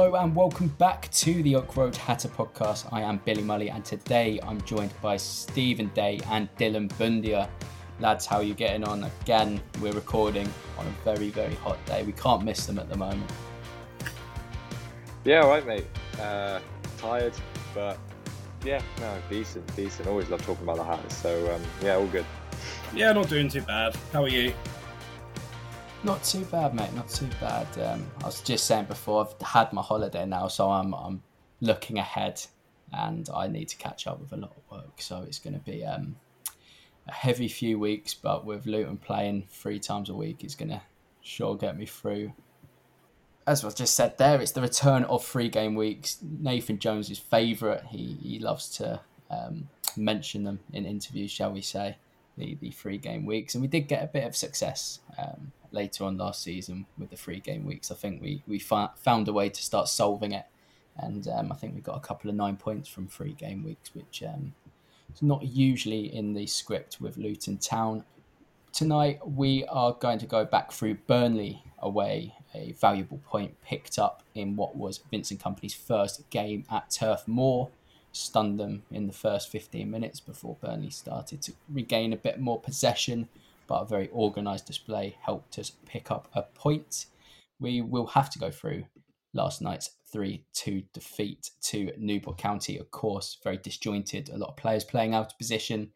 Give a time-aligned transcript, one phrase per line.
[0.00, 2.90] Hello and welcome back to the Oak Road Hatter podcast.
[2.90, 7.50] I am Billy Mully and today I'm joined by Stephen Day and Dylan Bundia.
[7.98, 9.04] Lads, how are you getting on?
[9.04, 12.02] Again, we're recording on a very, very hot day.
[12.02, 13.30] We can't miss them at the moment.
[15.24, 15.86] Yeah, all right, mate.
[16.18, 16.60] Uh,
[16.96, 17.34] tired,
[17.74, 17.98] but
[18.64, 20.08] yeah, no, decent, decent.
[20.08, 22.24] Always love talking about the Hatters, so um, yeah, all good.
[22.94, 23.94] Yeah, not doing too bad.
[24.14, 24.54] How are you?
[26.02, 26.94] Not too bad, mate.
[26.94, 27.66] Not too bad.
[27.78, 31.22] Um, I was just saying before, I've had my holiday now, so I'm I'm
[31.60, 32.42] looking ahead,
[32.90, 35.02] and I need to catch up with a lot of work.
[35.02, 36.16] So it's going to be um,
[37.06, 40.80] a heavy few weeks, but with Luton playing three times a week, it's going to
[41.20, 42.32] sure get me through.
[43.46, 46.16] As I just said there, it's the return of three game weeks.
[46.22, 47.84] Nathan Jones' favourite.
[47.84, 49.00] He he loves to
[49.30, 49.68] um,
[49.98, 51.98] mention them in interviews, shall we say,
[52.38, 55.00] the the three game weeks, and we did get a bit of success.
[55.18, 57.90] Um, later on last season with the three game weeks.
[57.90, 60.46] I think we we fa- found a way to start solving it,
[60.96, 63.94] and um, I think we got a couple of nine points from three game weeks,
[63.94, 64.54] which um,
[65.14, 68.04] is not usually in the script with Luton Town.
[68.72, 74.22] Tonight we are going to go back through Burnley away, a valuable point picked up
[74.34, 77.70] in what was Vincent Kompany's first game at Turf Moor.
[78.12, 82.58] Stunned them in the first 15 minutes before Burnley started to regain a bit more
[82.60, 83.28] possession
[83.70, 87.06] but a very organised display helped us pick up a point.
[87.60, 88.86] We will have to go through
[89.32, 92.76] last night's 3 2 defeat to Newport County.
[92.78, 95.92] Of course, very disjointed, a lot of players playing out of position,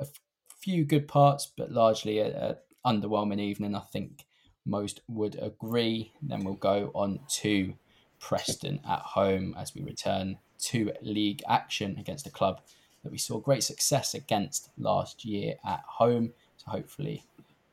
[0.00, 0.18] a f-
[0.58, 3.76] few good parts, but largely a, a underwhelming evening.
[3.76, 4.24] I think
[4.66, 6.14] most would agree.
[6.20, 7.74] Then we'll go on to
[8.18, 12.62] Preston at home as we return to league action against a club
[13.04, 16.32] that we saw great success against last year at home.
[16.64, 17.24] So hopefully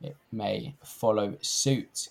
[0.01, 2.09] it may follow suit.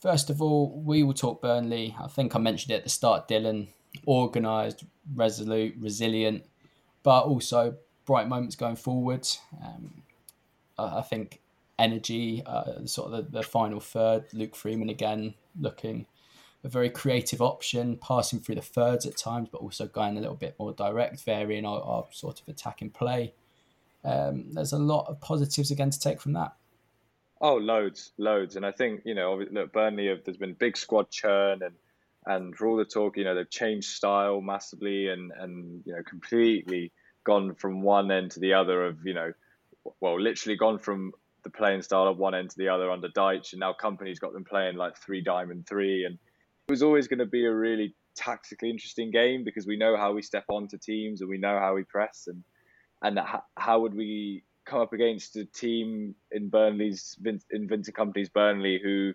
[0.00, 1.94] First of all, we will talk Burnley.
[2.02, 3.68] I think I mentioned it at the start, Dylan.
[4.06, 6.44] Organised, resolute, resilient,
[7.02, 7.76] but also
[8.06, 9.26] bright moments going forward.
[9.62, 10.02] Um,
[10.78, 11.40] I think
[11.78, 16.06] energy, uh, sort of the, the final third, Luke Freeman again looking
[16.62, 20.36] a very creative option, passing through the thirds at times, but also going a little
[20.36, 23.32] bit more direct, varying our, our sort of attacking play.
[24.04, 26.52] Um, there's a lot of positives again to take from that.
[27.40, 31.10] Oh, loads, loads, and I think you know, look, Burnley have there's been big squad
[31.10, 31.74] churn and
[32.26, 36.02] and for all the talk, you know, they've changed style massively and and you know
[36.02, 36.92] completely
[37.24, 39.32] gone from one end to the other of you know,
[40.00, 41.12] well, literally gone from
[41.42, 44.32] the playing style of one end to the other under Dyche, and now Kompany's got
[44.32, 47.94] them playing like three diamond three, and it was always going to be a really
[48.14, 51.74] tactically interesting game because we know how we step onto teams and we know how
[51.74, 52.24] we press.
[52.26, 52.42] And
[53.02, 53.18] and
[53.56, 59.12] how would we come up against a team in Burnley's in Vincent Kompany's Burnley who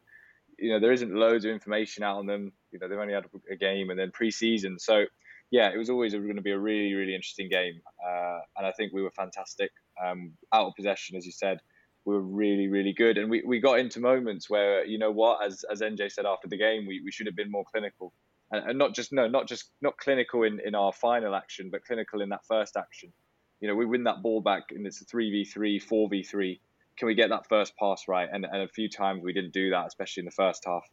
[0.58, 2.52] you know there isn't loads of information out on them.
[2.72, 5.06] You know they've only had a game and then pre-season, so
[5.52, 8.72] yeah, it was always going to be a really really interesting game, uh, and I
[8.72, 9.72] think we were fantastic.
[10.04, 11.60] Um, out of possession, as you said,
[12.04, 15.46] we were really really good, and we, we got into moments where you know what,
[15.46, 18.12] as as NJ said after the game, we, we should have been more clinical,
[18.52, 21.86] and, and not just no not just not clinical in in our final action, but
[21.86, 23.14] clinical in that first action.
[23.62, 26.24] You know, we win that ball back, and it's a three v three, four v
[26.24, 26.60] three
[26.98, 28.28] can we get that first pass right?
[28.32, 30.88] And, and a few times we didn't do that, especially in the first half.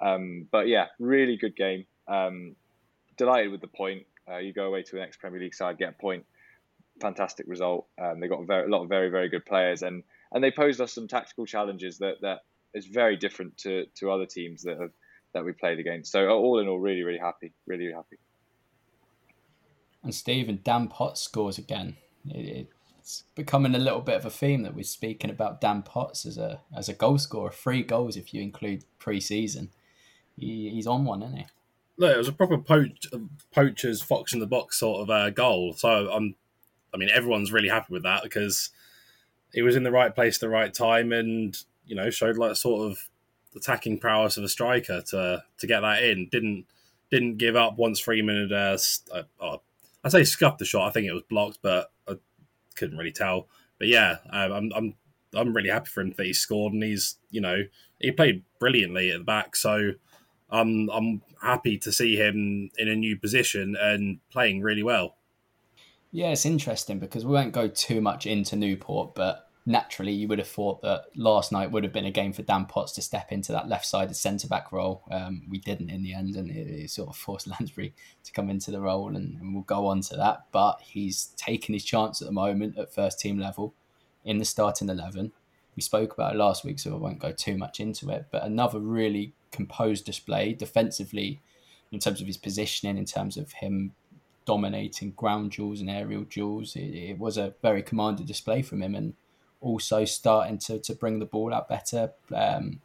[0.00, 1.86] Um, but yeah, really good game.
[2.08, 2.56] Um,
[3.16, 4.06] delighted with the point.
[4.30, 6.24] Uh, you go away to the next Premier League side, get a point.
[7.00, 7.86] Fantastic result.
[8.00, 10.02] Um, they got a, very, a lot of very very good players, and
[10.32, 12.40] and they posed us some tactical challenges that that
[12.74, 14.90] is very different to to other teams that have
[15.32, 16.12] that we played against.
[16.12, 18.18] So all in all, really really happy, really, really happy.
[20.02, 21.96] And Stephen Dan Potts scores again.
[22.28, 22.68] It, it,
[22.98, 26.38] it's becoming a little bit of a theme that we're speaking about Dan Potts as
[26.38, 29.70] a as a goal scorer, three goals if you include pre-season.
[30.36, 31.46] He, he's on one, isn't he?
[31.96, 33.06] Look, it was a proper poach,
[33.54, 35.74] poacher's fox in the box sort of uh, goal.
[35.74, 36.34] So I'm,
[36.94, 38.70] I mean, everyone's really happy with that because
[39.52, 42.56] he was in the right place at the right time, and you know showed like
[42.56, 43.08] sort of
[43.52, 46.28] the attacking prowess of a striker to to get that in.
[46.30, 46.66] Didn't
[47.10, 48.78] didn't give up once Freeman had uh,
[49.12, 49.62] uh, oh,
[50.04, 50.88] I say scuffed the shot.
[50.88, 52.14] I think it was blocked, but I
[52.74, 53.48] couldn't really tell.
[53.78, 54.94] But yeah, um, I'm I'm
[55.34, 57.62] I'm really happy for him that he scored and he's you know
[57.98, 59.56] he played brilliantly at the back.
[59.56, 59.92] So
[60.50, 65.16] I'm I'm happy to see him in a new position and playing really well.
[66.12, 70.38] Yeah, it's interesting because we won't go too much into Newport, but naturally you would
[70.38, 73.30] have thought that last night would have been a game for Dan Potts to step
[73.30, 75.02] into that left-sided centre-back role.
[75.10, 78.48] Um, we didn't in the end, and it, it, sort of forced Lansbury to come
[78.50, 80.46] into the role, and, and, we'll go on to that.
[80.52, 83.74] But he's taken his chance at the moment at first-team level
[84.24, 85.32] in the starting eleven.
[85.76, 88.26] We spoke about it last week, so I won't go too much into it.
[88.30, 91.40] But another really composed display defensively,
[91.92, 93.92] in terms of his positioning, in terms of him
[94.46, 96.74] dominating ground duels and aerial duels.
[96.74, 99.14] It, it was a very commanded display from him, and
[99.60, 102.80] also starting to, to bring the ball out better um,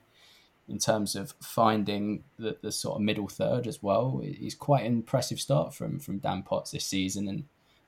[0.67, 4.21] in terms of finding the, the sort of middle third as well.
[4.23, 7.45] He's quite an impressive start from from Dan Potts this season, and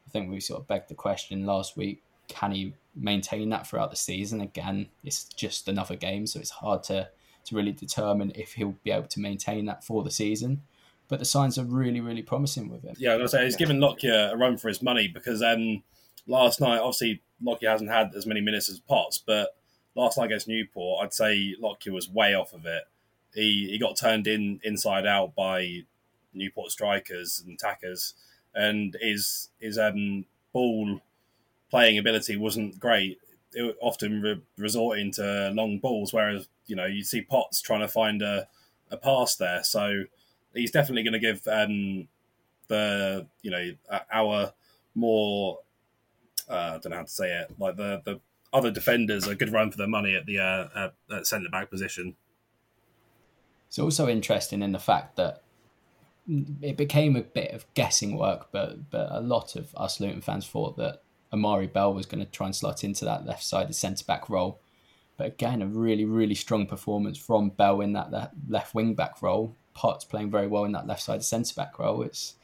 [0.07, 3.89] I think we sort of begged the question last week: Can he maintain that throughout
[3.89, 4.41] the season?
[4.41, 7.09] Again, it's just another game, so it's hard to
[7.45, 10.61] to really determine if he'll be able to maintain that for the season.
[11.09, 12.93] But the signs are really, really promising with him.
[12.97, 15.81] Yeah, I was say he's given Lockyer a run for his money because um,
[16.27, 19.55] last night, obviously, Lockyer hasn't had as many minutes as Potts, but
[19.95, 22.83] last night against Newport, I'd say Lockyer was way off of it.
[23.33, 25.83] He he got turned in inside out by
[26.33, 28.13] Newport strikers and tackers,
[28.55, 31.01] and his his um, ball
[31.69, 33.19] playing ability wasn't great.
[33.53, 37.87] It often re- resorting to long balls, whereas you know you see Potts trying to
[37.87, 38.47] find a,
[38.89, 39.63] a pass there.
[39.63, 40.03] So
[40.53, 42.07] he's definitely going to give um,
[42.67, 43.71] the you know
[44.11, 44.53] our
[44.95, 45.59] more
[46.49, 47.53] uh, I don't know how to say it.
[47.59, 48.19] Like the the
[48.53, 52.15] other defenders a good run for their money at the uh, at centre back position.
[53.67, 55.43] It's also interesting in the fact that
[56.61, 60.47] it became a bit of guessing work, but but a lot of us Luton fans
[60.47, 61.01] thought that
[61.33, 64.59] Amari Bell was going to try and slot into that left sided centre back role.
[65.17, 69.55] But again, a really, really strong performance from Bell in that left wing back role.
[69.73, 72.03] Potts playing very well in that left sided centre back role.
[72.03, 72.35] It's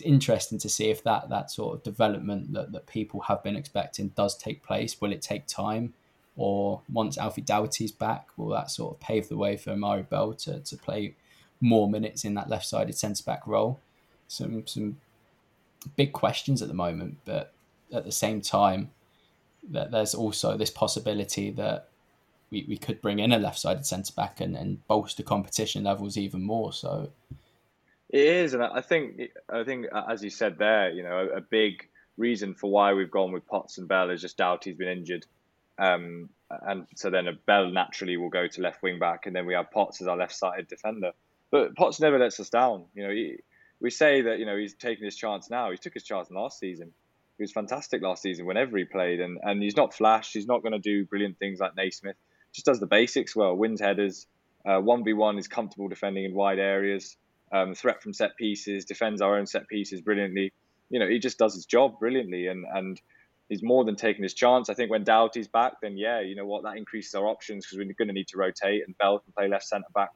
[0.00, 4.08] interesting to see if that that sort of development that, that people have been expecting
[4.08, 5.00] does take place.
[5.00, 5.94] Will it take time?
[6.36, 10.32] Or once Alfie Doughty's back, will that sort of pave the way for Amari Bell
[10.34, 11.14] to, to play
[11.60, 13.80] more minutes in that left sided centre back role?
[14.28, 14.98] Some some
[15.96, 17.52] big questions at the moment, but
[17.92, 18.90] at the same time,
[19.70, 21.88] that there's also this possibility that
[22.50, 26.16] we, we could bring in a left sided centre back and, and bolster competition levels
[26.16, 26.72] even more.
[26.72, 27.10] So
[28.12, 31.88] it is, and I think I think as you said there, you know, a, big
[32.16, 35.26] reason for why we've gone with Potts and Bell is just Doughty's been injured,
[35.78, 39.46] um, and so then a Bell naturally will go to left wing back, and then
[39.46, 41.12] we have Potts as our left-sided defender.
[41.52, 42.86] But Potts never lets us down.
[42.94, 43.36] You know, he,
[43.80, 45.70] we say that you know he's taking his chance now.
[45.70, 46.92] He took his chance last season.
[47.38, 50.32] He was fantastic last season whenever he played, and and he's not flash.
[50.32, 52.16] He's not going to do brilliant things like Naismith.
[52.52, 53.54] Just does the basics well.
[53.54, 54.26] Wins headers.
[54.66, 57.16] Uh, one v one is comfortable defending in wide areas
[57.52, 60.52] um, threat from set pieces, defends our own set pieces brilliantly.
[60.88, 63.00] You know, he just does his job brilliantly, and and
[63.48, 64.70] he's more than taking his chance.
[64.70, 67.78] I think when Doughty's back, then yeah, you know what, that increases our options because
[67.78, 70.10] we're going to need to rotate, and Bell can play left centre back,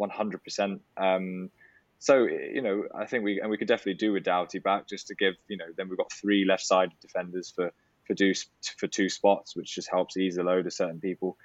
[0.00, 0.80] 100%.
[0.96, 1.50] Um,
[1.98, 5.08] so you know, I think we and we could definitely do with Doughty back just
[5.08, 5.66] to give you know.
[5.76, 7.72] Then we've got three left-sided defenders for
[8.06, 8.32] for do
[8.76, 11.36] for two spots, which just helps ease the load of certain people.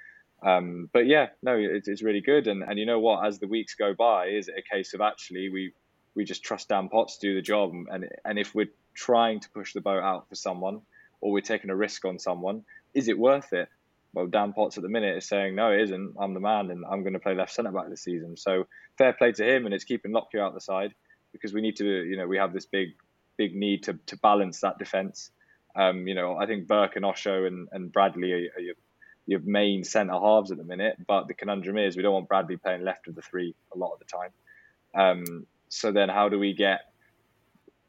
[0.44, 2.46] Um, but yeah, no, it's, it's really good.
[2.46, 3.26] And and you know what?
[3.26, 5.72] As the weeks go by, is it a case of actually we
[6.14, 9.50] we just trust Dan Potts to do the job, and and if we're trying to
[9.50, 10.80] push the boat out for someone,
[11.20, 13.68] or we're taking a risk on someone, is it worth it?
[14.14, 16.14] Well, Dan Potts at the minute is saying no, it isn't.
[16.20, 18.36] I'm the man, and I'm going to play left centre back this season.
[18.36, 18.66] So
[18.98, 20.94] fair play to him, and it's keeping Lockyer out the side
[21.32, 22.90] because we need to, you know, we have this big
[23.36, 25.30] big need to to balance that defence.
[25.74, 28.74] Um, you know, I think Burke and Osho and, and Bradley are, are your,
[29.26, 32.56] your main centre halves at the minute, but the conundrum is we don't want Bradley
[32.56, 34.30] playing left of the three a lot of the time.
[34.94, 36.80] Um, so then, how do we get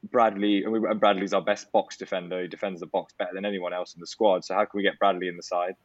[0.03, 0.63] Bradley?
[0.63, 2.41] And, we, and Bradley's our best box defender.
[2.41, 4.45] He defends the box better than anyone else in the squad.
[4.45, 5.75] So how can we get Bradley in the side?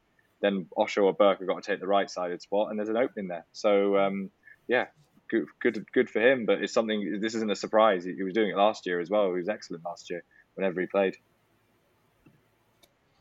[0.40, 2.96] Then Osho or Burke have got to take the right sided spot, and there's an
[2.96, 3.46] opening there.
[3.52, 4.30] So um,
[4.68, 4.86] yeah,
[5.30, 6.46] good, good, good for him.
[6.46, 7.20] But it's something.
[7.20, 8.04] This isn't a surprise.
[8.04, 9.26] He, he was doing it last year as well.
[9.32, 10.22] He was excellent last year
[10.54, 11.16] whenever he played.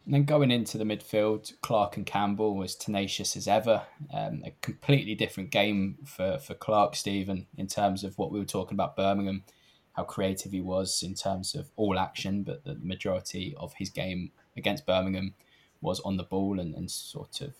[0.07, 3.83] And then going into the midfield, Clark and Campbell was tenacious as ever.
[4.13, 8.45] Um, a completely different game for, for Clark, Stephen, in terms of what we were
[8.45, 9.43] talking about Birmingham,
[9.91, 14.31] how creative he was in terms of all action, but the majority of his game
[14.55, 15.33] against Birmingham
[15.81, 17.55] was on the ball and, and sort of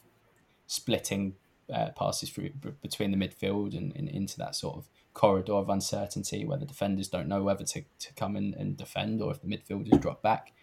[0.67, 1.35] splitting
[1.69, 2.51] uh, passes through
[2.81, 7.09] between the midfield and, and, into that sort of corridor of uncertainty where the defenders
[7.09, 10.53] don't know whether to, to come in and defend or if the midfielders drop back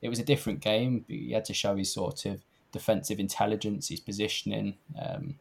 [0.00, 1.04] it was a different game.
[1.08, 2.40] He had to show his sort of
[2.72, 4.74] defensive intelligence, his positioning.
[5.00, 5.36] Um,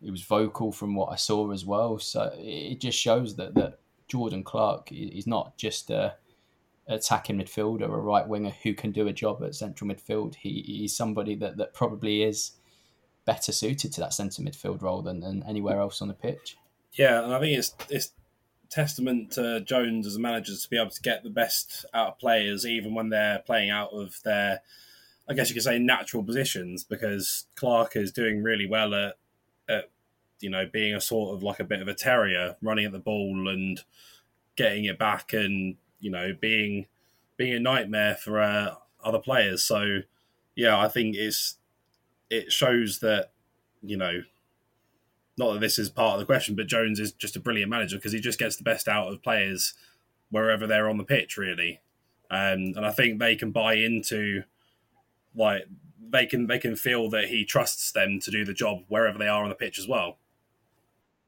[0.00, 1.98] he was vocal from what I saw as well.
[1.98, 6.14] So it just shows that that Jordan Clark is not just a
[6.88, 10.36] attacking midfielder, a right winger who can do a job at central midfield.
[10.36, 12.52] He, he's somebody that, that probably is
[13.24, 16.56] better suited to that centre midfield role than, than anywhere else on the pitch.
[16.92, 18.12] Yeah, and I think it's it's
[18.70, 22.18] testament to Jones as a manager to be able to get the best out of
[22.18, 24.60] players, even when they're playing out of their,
[25.28, 26.84] I guess you could say, natural positions.
[26.84, 29.16] Because Clark is doing really well at,
[29.68, 29.90] at
[30.40, 32.98] you know, being a sort of like a bit of a terrier, running at the
[32.98, 33.82] ball and
[34.56, 36.86] getting it back, and you know, being
[37.36, 39.62] being a nightmare for uh, other players.
[39.62, 40.00] So,
[40.54, 41.56] yeah, I think it's
[42.30, 43.30] it shows that
[43.82, 44.22] you know
[45.38, 47.96] not that this is part of the question, but Jones is just a brilliant manager
[47.96, 49.74] because he just gets the best out of players
[50.30, 51.80] wherever they're on the pitch, really.
[52.30, 54.42] Um, and I think they can buy into
[55.34, 55.66] like
[56.10, 59.28] they can they can feel that he trusts them to do the job wherever they
[59.28, 60.18] are on the pitch as well.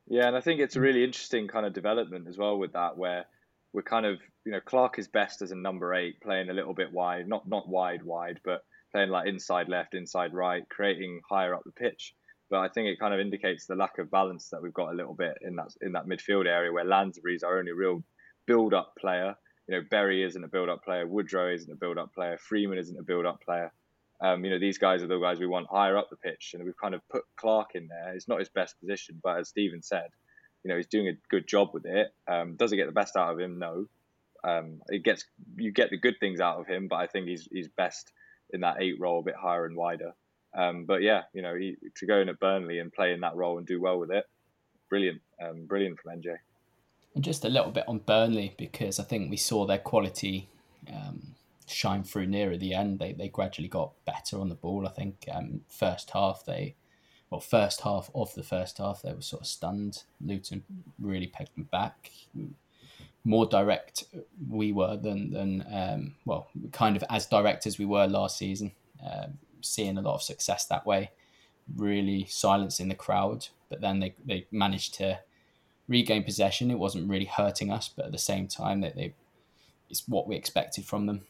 [0.09, 2.97] Yeah, and I think it's a really interesting kind of development as well with that,
[2.97, 3.27] where
[3.75, 6.75] we're kind of you know Clark is best as a number eight, playing a little
[6.75, 11.55] bit wide, not not wide wide, but playing like inside left, inside right, creating higher
[11.55, 12.15] up the pitch
[12.51, 14.97] but I think it kind of indicates the lack of balance that we've got a
[14.97, 18.03] little bit in that in that midfield area where Lansbury's our only real
[18.47, 19.37] build-up player.
[19.67, 23.03] You know, Berry isn't a build-up player, Woodrow isn't a build-up player, Freeman isn't a
[23.03, 23.73] build-up player.
[24.21, 26.65] Um, you know, these guys are the guys we want higher up the pitch, and
[26.65, 28.15] we've kind of put Clark in there.
[28.15, 30.09] It's not his best position, but as Stephen said,
[30.65, 32.09] you know, he's doing a good job with it.
[32.27, 33.59] Um, does it get the best out of him?
[33.59, 33.87] No.
[34.43, 35.25] Um, it gets
[35.57, 38.13] you get the good things out of him, but I think he's he's best
[38.51, 40.13] in that eight role, a bit higher and wider.
[40.55, 43.37] Um, but yeah, you know, he, to go in at Burnley and play in that
[43.37, 44.25] role and do well with it,
[44.89, 46.37] brilliant, um, brilliant from NJ.
[47.15, 50.49] And just a little bit on Burnley because I think we saw their quality
[50.93, 51.35] um,
[51.67, 52.99] shine through nearer the end.
[52.99, 54.87] They they gradually got better on the ball.
[54.87, 56.77] I think um, first half they,
[57.31, 60.05] well, first half of the first half they were sort of stunned.
[60.21, 60.63] Luton
[60.99, 62.11] really pegged them back.
[63.25, 64.05] More direct
[64.49, 68.73] we were than than um, well, kind of as direct as we were last season.
[69.05, 69.39] Um,
[69.69, 71.11] seeing a lot of success that way,
[71.77, 73.49] really silencing the crowd.
[73.69, 75.21] But then they, they managed to
[75.89, 76.71] regain possession.
[76.71, 79.15] It wasn't really hurting us, but at the same time, that they,
[79.91, 81.23] it's what we expected from them.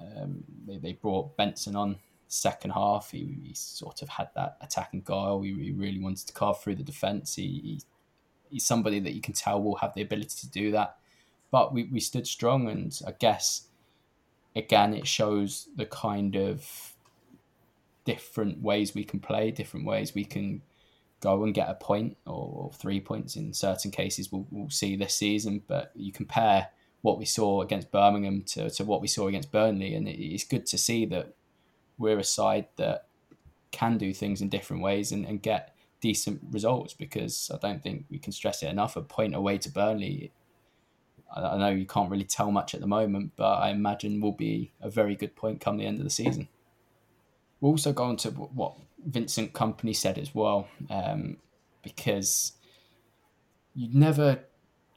[0.00, 1.96] Um, they, they brought Benson on
[2.28, 3.10] second half.
[3.10, 5.42] He, he, sort of had that attacking guile.
[5.42, 7.34] He, he really wanted to carve through the defence.
[7.34, 7.80] He, he,
[8.50, 10.96] he's somebody that you can tell will have the ability to do that.
[11.50, 13.68] But we, we stood strong, and I guess
[14.56, 16.93] again it shows the kind of
[18.04, 20.62] different ways we can play, different ways we can
[21.20, 25.14] go and get a point or, three points in certain cases we'll, we'll see this
[25.14, 25.62] season.
[25.66, 26.68] But you compare
[27.02, 30.66] what we saw against Birmingham to, to what we saw against Burnley, and it's good
[30.66, 31.34] to see that
[31.98, 33.06] we're a side that
[33.70, 38.04] can do things in different ways and, and get decent results because I don't think
[38.10, 38.96] we can stress it enough.
[38.96, 40.32] A point away to Burnley,
[41.34, 44.72] I know you can't really tell much at the moment, but I imagine will be
[44.80, 46.48] a very good point come the end of the season.
[47.64, 48.74] We'll also go on to what
[49.06, 51.38] Vincent Kompany said as well, um,
[51.82, 52.52] because
[53.74, 54.40] you never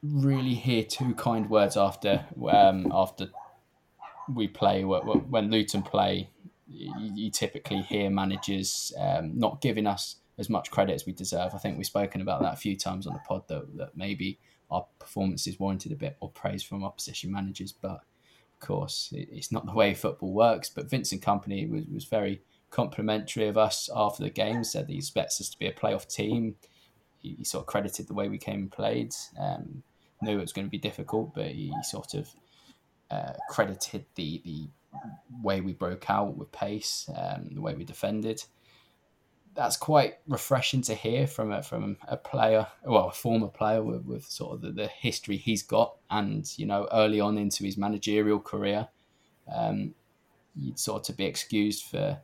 [0.02, 3.30] really hear two kind words after um, after
[4.30, 6.28] we play when Luton play.
[6.66, 11.54] You, typically hear managers um, not giving us as much credit as we deserve.
[11.54, 14.38] I think we've spoken about that a few times on the pod that, that maybe
[14.70, 18.02] our performances warranted a bit more praise from opposition managers, but
[18.52, 20.68] of course it, it's not the way football works.
[20.68, 24.98] But Vincent Kompany was, was very complimentary of us after the game, said that he
[24.98, 26.56] expects us to be a playoff team.
[27.20, 29.14] He, he sort of credited the way we came and played.
[29.38, 29.82] Um,
[30.20, 32.28] knew it was going to be difficult, but he sort of
[33.10, 34.68] uh, credited the the
[35.42, 38.42] way we broke out with pace, um, the way we defended.
[39.54, 44.04] That's quite refreshing to hear from a from a player, well, a former player with,
[44.04, 47.76] with sort of the, the history he's got, and you know, early on into his
[47.76, 48.88] managerial career,
[49.52, 49.94] um,
[50.54, 52.18] you'd sort of be excused for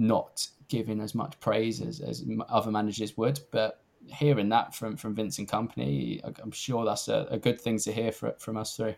[0.00, 3.40] not giving as much praise as, as other managers would.
[3.50, 7.92] But hearing that from from Vincent Kompany, I'm sure that's a, a good thing to
[7.92, 8.96] hear for, from us three.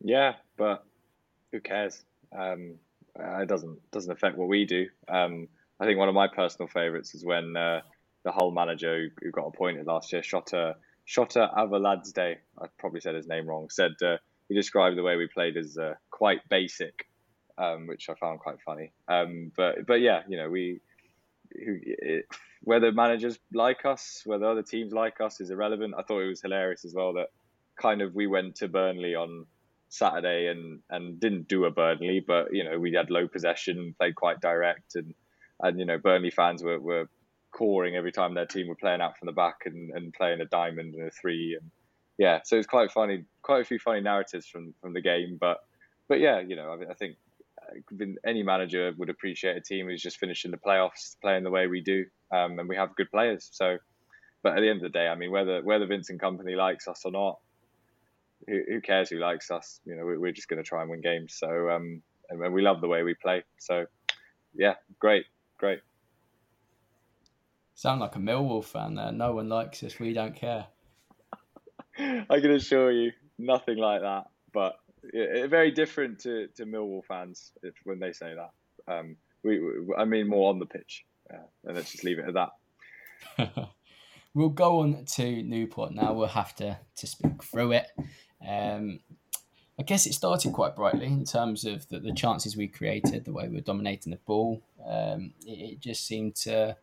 [0.00, 0.84] Yeah, but
[1.50, 2.04] who cares?
[2.36, 2.76] Um,
[3.16, 4.86] it doesn't doesn't affect what we do.
[5.08, 5.48] Um,
[5.80, 7.80] I think one of my personal favourites is when uh,
[8.24, 10.74] the Hull manager who, got appointed last year, Shota
[11.06, 14.16] Shota Avaladsday, I probably said his name wrong, said uh,
[14.48, 17.07] he described the way we played as uh, quite basic,
[17.58, 18.92] um, which I found quite funny.
[19.08, 20.80] Um, but but yeah, you know we
[21.50, 22.26] it,
[22.62, 25.94] whether managers like us, whether other teams like us is irrelevant.
[25.98, 27.28] I thought it was hilarious as well that
[27.80, 29.46] kind of we went to Burnley on
[29.88, 34.14] Saturday and and didn't do a Burnley, but you know we had low possession, played
[34.14, 35.14] quite direct, and
[35.60, 37.08] and you know Burnley fans were were
[37.50, 40.44] coring every time their team were playing out from the back and, and playing a
[40.44, 41.70] diamond and a three and
[42.18, 45.58] yeah, so it's quite funny, quite a few funny narratives from from the game, but
[46.08, 47.16] but yeah, you know I, I think
[48.26, 51.80] any manager would appreciate a team who's just finishing the playoffs playing the way we
[51.80, 53.48] do, um, and we have good players.
[53.52, 53.78] So,
[54.42, 57.02] but at the end of the day, I mean, whether whether Vincent Kompany likes us
[57.04, 57.38] or not,
[58.46, 59.80] who, who cares who likes us?
[59.84, 61.34] You know, we, we're just going to try and win games.
[61.34, 63.44] So, um, and we love the way we play.
[63.58, 63.86] So,
[64.54, 65.26] yeah, great,
[65.58, 65.80] great.
[67.74, 69.12] Sound like a Millwall fan there.
[69.12, 69.98] No one likes us.
[69.98, 70.66] We don't care.
[71.98, 74.24] I can assure you, nothing like that.
[74.52, 74.78] But
[75.12, 78.92] yeah, very different to, to Millwall fans if, when they say that.
[78.92, 81.04] Um, we, we, I mean, more on the pitch.
[81.64, 83.68] And let's just leave it at that.
[84.34, 86.12] we'll go on to Newport now.
[86.12, 87.86] We'll have to to speak through it.
[88.46, 89.00] Um,
[89.78, 93.32] I guess it started quite brightly in terms of the, the chances we created, the
[93.32, 94.62] way we were dominating the ball.
[94.84, 96.76] Um, it, it, just seemed to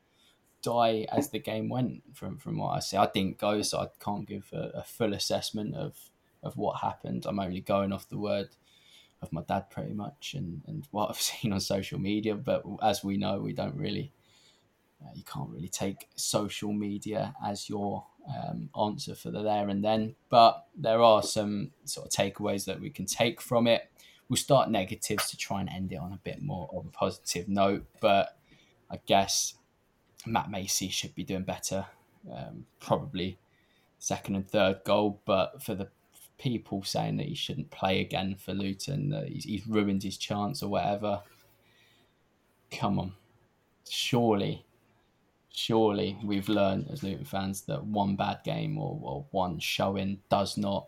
[0.61, 2.03] die as the game went.
[2.13, 5.13] From from what I see, I didn't go, so I can't give a, a full
[5.13, 5.97] assessment of
[6.45, 7.25] of what happened.
[7.27, 8.49] I'm only going off the word
[9.21, 12.35] of my dad pretty much and, and what I've seen on social media.
[12.35, 14.13] But as we know, we don't really,
[15.03, 19.83] uh, you can't really take social media as your um, answer for the there and
[19.83, 20.15] then.
[20.29, 23.89] But there are some sort of takeaways that we can take from it.
[24.29, 27.47] We'll start negatives to try and end it on a bit more of a positive
[27.47, 27.85] note.
[27.99, 28.37] But
[28.89, 29.55] I guess
[30.25, 31.85] Matt Macey should be doing better.
[32.31, 33.37] Um, probably
[33.99, 35.89] second and third goal, but for the
[36.37, 40.61] people saying that he shouldn't play again for Luton, that he's, he's ruined his chance
[40.61, 41.21] or whatever.
[42.71, 43.13] Come on,
[43.89, 44.65] surely
[45.55, 50.57] surely we've learned as Luton fans that one bad game or, or one showing does
[50.57, 50.87] not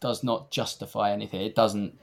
[0.00, 1.40] does not justify anything.
[1.40, 1.98] It doesn't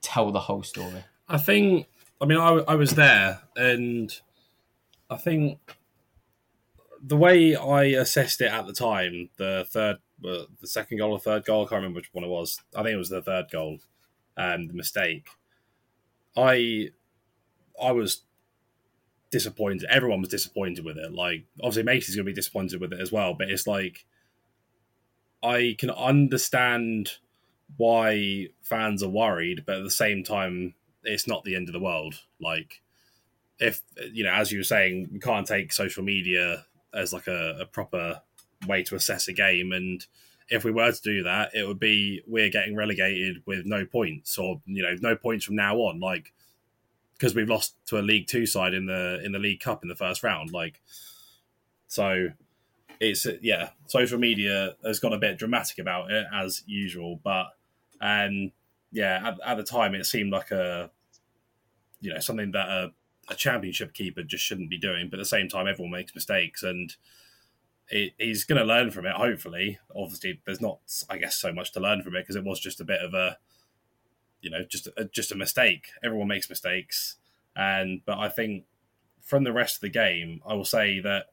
[0.00, 1.04] tell the whole story.
[1.28, 1.86] I think.
[2.20, 4.10] I mean, I, I was there, and
[5.10, 5.58] I think
[7.02, 11.18] the way I assessed it at the time, the third, uh, the second goal or
[11.18, 12.60] third goal, I can't remember which one it was.
[12.74, 13.78] I think it was the third goal,
[14.36, 15.28] um, the mistake.
[16.36, 16.90] I,
[17.82, 18.22] I was
[19.30, 19.88] disappointed.
[19.90, 21.12] Everyone was disappointed with it.
[21.12, 23.34] Like, obviously, Macey's going to be disappointed with it as well.
[23.34, 24.06] But it's like,
[25.42, 27.12] I can understand
[27.76, 31.80] why fans are worried, but at the same time, it's not the end of the
[31.80, 32.22] world.
[32.40, 32.80] Like,
[33.58, 33.82] if
[34.12, 37.66] you know, as you were saying, we can't take social media as like a, a
[37.66, 38.20] proper
[38.66, 40.04] way to assess a game, and
[40.48, 44.38] if we were to do that, it would be we're getting relegated with no points,
[44.38, 46.00] or you know, no points from now on.
[46.00, 46.32] Like
[47.14, 49.88] because we've lost to a League Two side in the in the League Cup in
[49.88, 50.52] the first round.
[50.52, 50.80] Like,
[51.88, 52.28] so
[53.00, 57.56] it's yeah, social media has got a bit dramatic about it as usual, but
[58.00, 58.52] and
[58.92, 60.90] yeah, at, at the time it seemed like a
[62.00, 62.92] you know something that a,
[63.30, 65.08] a championship keeper just shouldn't be doing.
[65.08, 66.94] But at the same time, everyone makes mistakes and.
[67.90, 69.12] It, he's going to learn from it.
[69.12, 70.78] Hopefully, obviously, there's not,
[71.10, 73.14] I guess, so much to learn from it because it was just a bit of
[73.14, 73.38] a,
[74.40, 75.88] you know just a, just a mistake.
[76.02, 77.16] Everyone makes mistakes,
[77.56, 78.64] and but I think
[79.22, 81.26] from the rest of the game, I will say that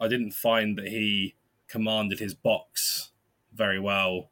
[0.00, 1.34] I didn't find that he
[1.66, 3.10] commanded his box
[3.52, 4.30] very well.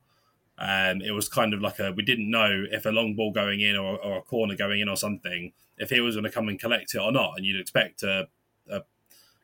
[0.59, 3.61] And it was kind of like a we didn't know if a long ball going
[3.61, 6.49] in or, or a corner going in or something if he was going to come
[6.49, 7.33] and collect it or not.
[7.37, 8.29] And you'd expect a,
[8.71, 8.83] a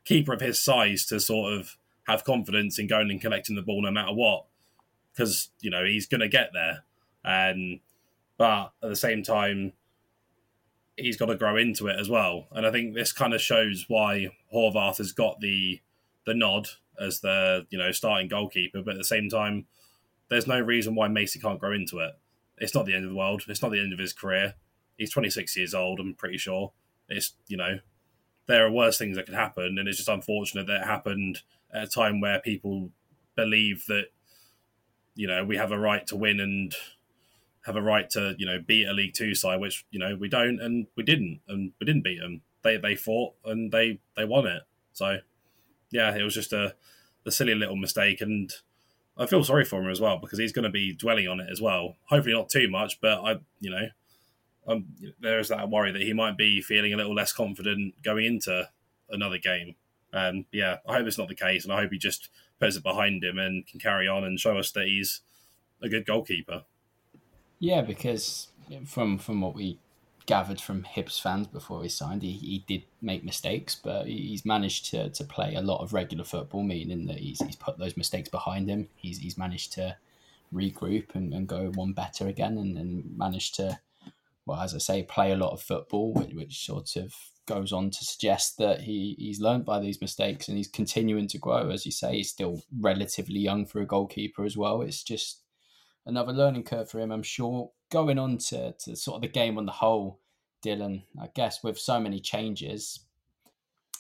[0.05, 3.83] keeper of his size to sort of have confidence in going and collecting the ball
[3.83, 4.45] no matter what,
[5.13, 6.85] because you know he's going to get there.
[7.25, 7.81] And
[8.39, 9.73] but at the same time,
[10.97, 12.47] he's got to grow into it as well.
[12.53, 15.81] And I think this kind of shows why Horvath has got the
[16.27, 16.69] the nod
[17.01, 19.67] as the you know starting goalkeeper, but at the same time,
[20.29, 22.13] there's no reason why Macey can't grow into it.
[22.59, 23.43] It's not the end of the world.
[23.49, 24.55] It's not the end of his career.
[24.97, 26.01] He's 26 years old.
[26.01, 26.73] I'm pretty sure.
[27.09, 27.81] It's you know
[28.47, 31.87] there are worse things that could happen, and it's just unfortunate that it happened a
[31.87, 32.91] time where people
[33.37, 34.07] believe that
[35.15, 36.75] you know we have a right to win and
[37.67, 40.29] have a right to you know beat a League Two side, which you know we
[40.29, 42.43] don't, and we didn't, and we didn't beat them.
[42.63, 44.63] They they fought and they they won it.
[44.93, 45.19] So
[45.91, 46.75] yeah, it was just a
[47.27, 48.53] a silly little mistake, and
[49.19, 51.49] I feel sorry for him as well because he's going to be dwelling on it
[51.51, 51.97] as well.
[52.05, 53.89] Hopefully not too much, but I you know.
[54.69, 54.87] Um,
[55.21, 58.69] there is that worry that he might be feeling a little less confident going into
[59.09, 59.77] another game.
[60.17, 62.83] And yeah, I hope it's not the case, and I hope he just puts it
[62.83, 65.21] behind him and can carry on and show us that he's
[65.83, 66.63] a good goalkeeper.
[67.59, 68.49] Yeah, because
[68.87, 69.79] from from what we
[70.27, 74.91] gathered from Hibs fans before he signed, he, he did make mistakes, but he's managed
[74.91, 78.29] to, to play a lot of regular football, meaning that he's, he's put those mistakes
[78.29, 78.89] behind him.
[78.97, 79.97] He's he's managed to
[80.53, 83.79] regroup and, and go one better again and, and managed to,
[84.47, 87.15] well, as I say, play a lot of football, which, which sort of
[87.47, 91.39] goes on to suggest that he, he's learned by these mistakes and he's continuing to
[91.39, 91.71] grow.
[91.71, 94.83] As you say, he's still relatively young for a goalkeeper as well.
[94.83, 95.43] It's just
[96.05, 97.71] another learning curve for him, I'm sure.
[97.91, 100.21] Going on to, to sort of the game on the whole,
[100.65, 103.07] Dylan, I guess with so many changes,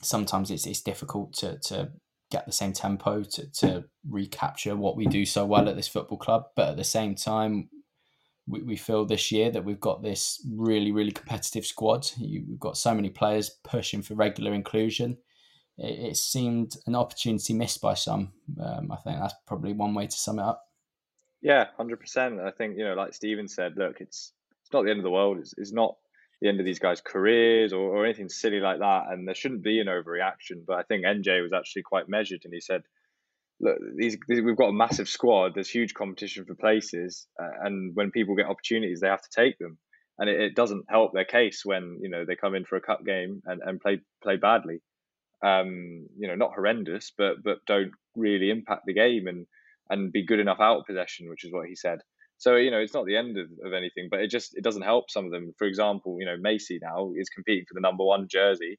[0.03, 1.91] sometimes it's it's difficult to to
[2.31, 6.19] get the same tempo to, to recapture what we do so well at this football
[6.19, 6.47] club.
[6.57, 7.69] But at the same time,
[8.47, 12.09] we, we feel this year that we've got this really, really competitive squad.
[12.21, 15.19] we've got so many players pushing for regular inclusion.
[15.79, 18.33] It, it seemed an opportunity missed by some.
[18.63, 20.63] Um, I think that's probably one way to sum it up.
[21.43, 22.41] Yeah, hundred percent.
[22.41, 24.33] I think you know, like Steven said, look, it's
[24.63, 25.39] it's not the end of the world.
[25.39, 25.97] It's, it's not
[26.41, 29.05] the end of these guys' careers or, or anything silly like that.
[29.11, 30.65] And there shouldn't be an overreaction.
[30.67, 32.83] But I think NJ was actually quite measured, and he said,
[33.61, 35.55] "Look, these, we've got a massive squad.
[35.55, 39.59] There's huge competition for places, uh, and when people get opportunities, they have to take
[39.59, 39.79] them.
[40.19, 42.81] And it, it, doesn't help their case when you know they come in for a
[42.81, 44.81] cup game and, and play play badly.
[45.45, 49.47] Um, you know, not horrendous, but but don't really impact the game and."
[49.91, 52.01] and be good enough out of possession, which is what he said.
[52.39, 54.83] So you know, it's not the end of, of anything, but it just it doesn't
[54.83, 55.55] help some of them.
[55.59, 58.79] For example, you know, Macey now is competing for the number one jersey.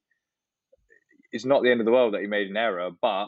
[1.31, 3.27] It's not the end of the world that he made an error, but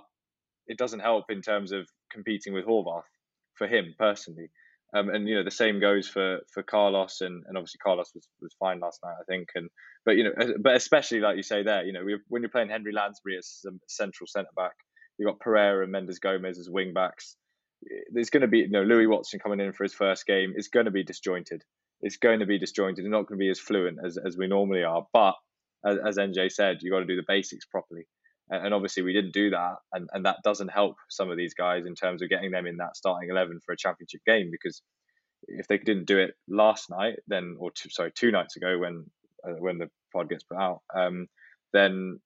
[0.69, 3.03] it doesn't help in terms of competing with Horvath
[3.55, 4.49] for him personally.
[4.91, 8.27] Um, and you know the same goes for for Carlos and, and obviously Carlos was,
[8.41, 9.69] was fine last night I think and
[10.03, 12.91] but you know but especially like you say there you know when you're playing Henry
[12.91, 14.73] Lansbury as a central centre back
[15.19, 17.35] you've got Pereira and Mendes Gomes as wing backs
[18.11, 20.53] there's going to be you know Louis Watson coming in for his first game.
[20.55, 21.63] It's going to be disjointed.
[22.01, 22.99] It's going to be disjointed.
[22.99, 25.05] It's not going to be as fluent as, as we normally are.
[25.13, 25.35] But
[25.85, 28.03] as, as NJ said, you've got to do the basics properly.
[28.49, 31.85] And, obviously we didn't do that, and, and that doesn't help some of these guys
[31.85, 34.49] in terms of getting them in that starting eleven for a championship game.
[34.51, 34.81] Because
[35.47, 39.05] if they didn't do it last night, then or two, sorry two nights ago when
[39.47, 41.27] uh, when the pod gets put out, um,
[41.73, 42.19] then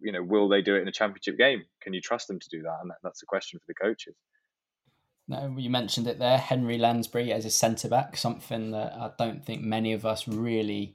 [0.00, 1.64] you know will they do it in a championship game?
[1.82, 2.78] Can you trust them to do that?
[2.82, 4.14] And that, that's a question for the coaches.
[5.28, 9.44] No, you mentioned it there, Henry Lansbury as a centre back, something that I don't
[9.44, 10.94] think many of us really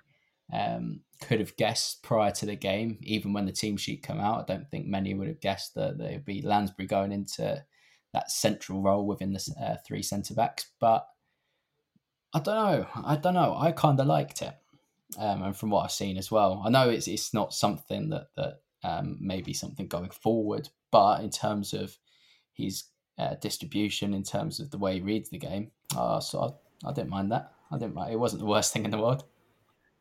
[0.54, 2.98] um, could have guessed prior to the game.
[3.02, 5.98] Even when the team sheet came out, I don't think many would have guessed that
[5.98, 7.64] there would be Lansbury going into
[8.14, 10.68] that central role within the uh, three centre backs.
[10.80, 11.08] But
[12.34, 12.88] I don't know.
[13.06, 13.56] I don't know.
[13.58, 14.54] I kind of liked it,
[15.18, 18.28] um, and from what I've seen as well, I know it's it's not something that
[18.36, 21.98] that um, maybe something going forward, but in terms of
[22.54, 22.86] his
[23.18, 25.72] uh, distribution in terms of the way he reads the game.
[25.96, 27.52] Uh, so I, I didn't mind that.
[27.72, 28.12] I didn't mind.
[28.12, 29.24] It wasn't the worst thing in the world.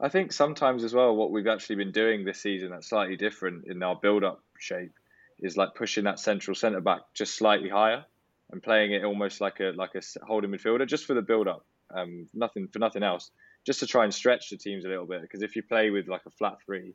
[0.00, 3.66] I think sometimes as well, what we've actually been doing this season that's slightly different
[3.66, 4.94] in our build-up shape
[5.40, 8.04] is like pushing that central centre back just slightly higher
[8.50, 11.64] and playing it almost like a like a holding midfielder just for the build-up.
[11.94, 13.30] Um, nothing for nothing else,
[13.66, 15.22] just to try and stretch the teams a little bit.
[15.22, 16.94] Because if you play with like a flat three,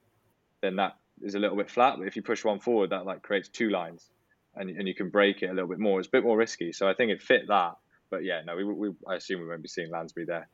[0.62, 1.96] then that is a little bit flat.
[1.98, 4.10] But if you push one forward, that like creates two lines
[4.56, 6.00] and, and you can break it a little bit more.
[6.00, 6.72] It's a bit more risky.
[6.72, 7.76] So I think it fit that.
[8.10, 10.48] But yeah, no, we, we I assume we won't be seeing Lansbury there,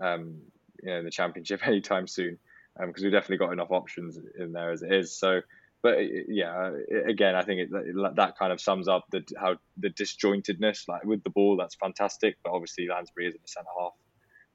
[0.00, 0.42] um,
[0.82, 2.38] you know, in the championship anytime soon,
[2.74, 5.16] because um, we've definitely got enough options in there as it is.
[5.16, 5.40] So,
[5.82, 6.72] but yeah,
[7.06, 11.04] again, I think it, it, that kind of sums up the how the disjointedness, like
[11.04, 12.36] with the ball, that's fantastic.
[12.42, 13.92] But obviously, Lansbury is in the centre half,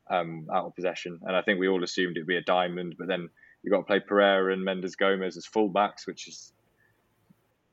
[0.10, 2.96] um, out of possession, and I think we all assumed it'd be a diamond.
[2.98, 3.30] But then
[3.64, 6.52] you've got to play Pereira and Mendes Gomes as fullbacks, which is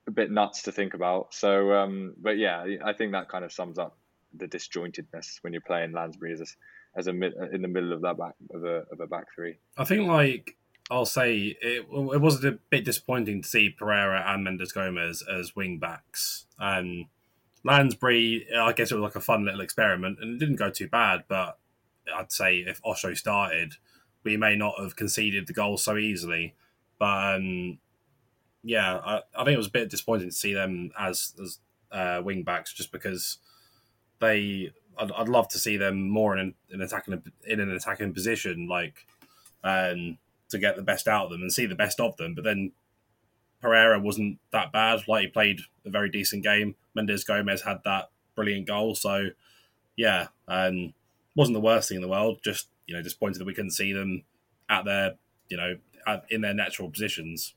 [0.06, 1.34] a bit nuts to think about.
[1.34, 3.96] So, um, but yeah, I think that kind of sums up
[4.34, 6.46] the disjointedness when you're playing Lansbury as a,
[6.96, 9.56] as a mid, in the middle of that back of a of a back three.
[9.76, 10.56] I think like
[10.90, 15.54] I'll say it, it was a bit disappointing to see Pereira and Mendes Gomes as
[15.54, 16.46] wing backs.
[16.58, 17.06] And
[17.62, 20.88] Lansbury, I guess it was like a fun little experiment and it didn't go too
[20.88, 21.24] bad.
[21.28, 21.58] But
[22.12, 23.74] I'd say if Osho started,
[24.24, 26.54] we may not have conceded the goal so easily.
[26.98, 27.78] But um,
[28.64, 31.58] yeah, I, I, think it was a bit disappointing to see them as as
[31.92, 33.38] uh, wing backs, just because
[34.18, 34.72] they.
[34.98, 39.06] I'd, I'd, love to see them more in an attacking in an attacking position, like
[39.64, 40.18] um,
[40.50, 42.34] to get the best out of them and see the best of them.
[42.34, 42.72] But then
[43.60, 46.76] Pereira wasn't that bad; like he played a very decent game.
[46.94, 49.30] Mendes Gomes had that brilliant goal, so
[49.96, 50.94] yeah, um,
[51.36, 52.40] wasn't the worst thing in the world.
[52.42, 54.24] Just you know, disappointed that we couldn't see them
[54.68, 55.14] at their
[55.48, 55.76] you know
[56.06, 57.54] at, in their natural positions.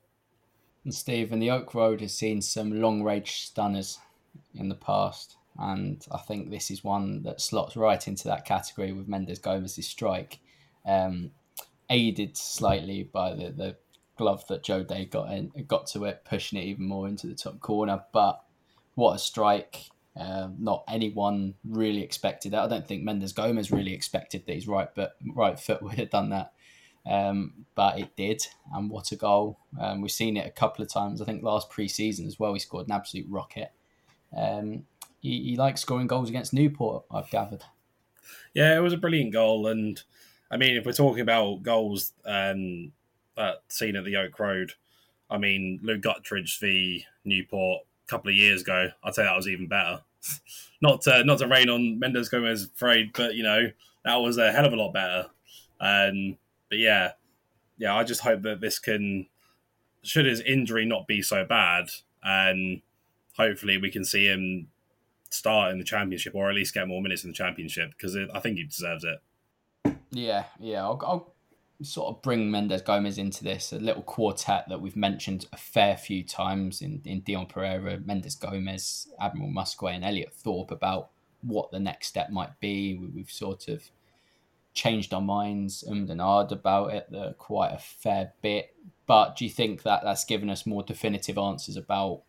[0.83, 3.99] And Steve, and the Oak Road has seen some long range stunners
[4.53, 8.91] in the past, and I think this is one that slots right into that category
[8.91, 10.39] with Mendes Gomes' strike,
[10.85, 11.31] um,
[11.89, 13.75] aided slightly by the, the
[14.17, 17.35] glove that Joe Day got in, got to it, pushing it even more into the
[17.35, 18.03] top corner.
[18.11, 18.43] But
[18.95, 19.89] what a strike!
[20.15, 22.63] Um, not anyone really expected that.
[22.63, 26.11] I don't think Mendes Gomes really expected that his right but right foot would have
[26.11, 26.53] done that.
[27.05, 29.59] Um, but it did, and what a goal!
[29.79, 31.21] Um, we've seen it a couple of times.
[31.21, 33.71] I think last pre-season as well, he scored an absolute rocket.
[34.35, 34.83] Um,
[35.23, 37.05] he, likes scoring goals against Newport.
[37.09, 37.63] I've gathered.
[38.53, 40.01] Yeah, it was a brilliant goal, and
[40.51, 42.91] I mean, if we're talking about goals um,
[43.69, 44.73] seen at the Oak Road,
[45.29, 49.47] I mean, Luke Guttridge v Newport a couple of years ago, I'd say that was
[49.47, 50.01] even better.
[50.81, 53.71] not to not to rain on Mendes Gomes' afraid, but you know
[54.05, 55.27] that was a hell of a lot better.
[55.79, 56.37] Um,
[56.69, 57.13] but yeah,
[57.77, 59.27] yeah, I just hope that this can,
[60.01, 61.89] should his injury not be so bad,
[62.21, 62.81] and
[63.37, 64.67] hopefully we can see him
[65.33, 68.39] start in the championship or at least get more minutes in the championship because I
[68.39, 69.95] think he deserves it.
[70.11, 71.33] Yeah, yeah, I'll, I'll
[71.81, 75.97] sort of bring Mendes Gomes into this, a little quartet that we've mentioned a fair
[75.97, 81.09] few times in, in Dion Pereira, Mendes Gomes, Admiral Muskwe, and Elliot Thorpe about
[81.41, 82.95] what the next step might be.
[83.13, 83.83] We've sort of
[84.73, 88.75] changed our minds ummed and ahed about it the, quite a fair bit.
[89.05, 92.23] But do you think that that's given us more definitive answers about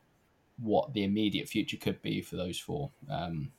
[0.58, 2.90] what the immediate future could be for those four?
[3.10, 3.50] Um,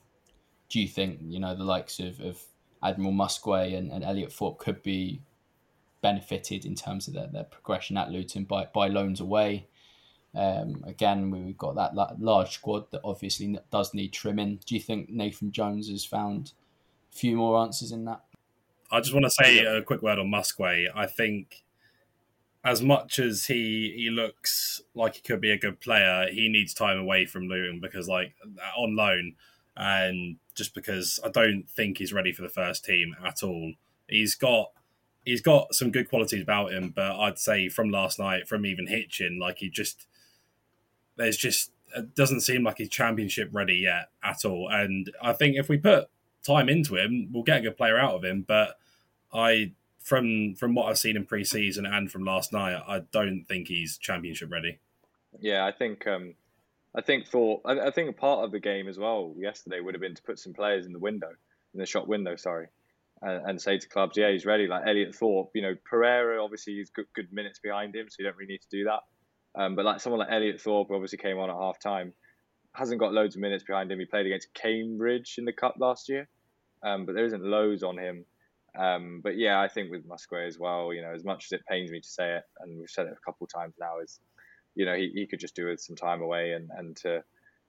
[0.68, 2.42] do you think you know the likes of, of
[2.82, 5.20] Admiral Muskwe and, and Elliot Thorpe could be
[6.02, 9.66] benefited in terms of their, their progression at Luton by, by loans away?
[10.34, 14.60] Um, again, we've got that large squad that obviously does need trimming.
[14.66, 16.52] Do you think Nathan Jones has found
[17.12, 18.20] a few more answers in that?
[18.90, 20.86] I just want to say a quick word on Muskwe.
[20.94, 21.64] I think
[22.66, 26.74] as much as he he looks like he could be a good player, he needs
[26.74, 28.34] time away from Luton because like
[28.76, 29.34] on loan,
[29.76, 33.74] and just because I don't think he's ready for the first team at all.
[34.08, 34.72] He's got
[35.24, 38.88] he's got some good qualities about him, but I'd say from last night, from even
[38.88, 40.08] Hitchin, like he just
[41.16, 44.68] there's just it doesn't seem like he's championship ready yet at all.
[44.68, 46.08] And I think if we put
[46.44, 48.44] time into him, we'll get a good player out of him.
[48.46, 48.76] But
[49.32, 49.72] I,
[50.06, 53.98] from from what I've seen in pre-season and from last night, I don't think he's
[53.98, 54.78] championship ready.
[55.40, 56.34] Yeah, I think um,
[56.94, 59.94] I think for I, I think a part of the game as well yesterday would
[59.94, 61.30] have been to put some players in the window,
[61.74, 62.36] in the shop window.
[62.36, 62.68] Sorry.
[63.20, 64.68] And, and say to clubs, yeah, he's ready.
[64.68, 68.26] Like Elliot Thorpe, you know, Pereira obviously he's good, good minutes behind him, so you
[68.26, 69.60] don't really need to do that.
[69.60, 72.12] Um, but like someone like Elliot Thorpe, obviously came on at half time,
[72.74, 73.98] hasn't got loads of minutes behind him.
[73.98, 76.28] He played against Cambridge in the cup last year
[76.82, 78.24] um, but there isn't loads on him.
[78.78, 81.66] Um, but yeah, I think with Muskwe as well, you know, as much as it
[81.66, 84.20] pains me to say it, and we've said it a couple times now, is
[84.74, 87.22] you know he, he could just do with some time away and and to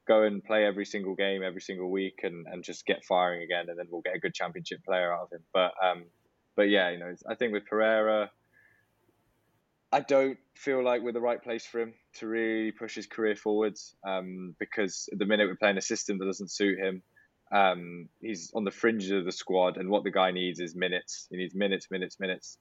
[0.07, 3.69] go and play every single game every single week and, and just get firing again,
[3.69, 5.43] and then we'll get a good championship player out of him.
[5.53, 6.05] But um,
[6.55, 8.31] but yeah, you know, I think with Pereira.
[9.89, 13.37] I don't feel like we're the right place for him to really push his career
[13.37, 17.01] forwards um, because the minute we're playing a system that doesn't suit him.
[17.51, 21.27] Um, he's on the fringes of the squad, and what the guy needs is minutes.
[21.29, 22.57] He needs minutes, minutes, minutes.